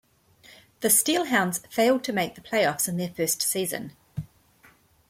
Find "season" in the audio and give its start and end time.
3.43-3.95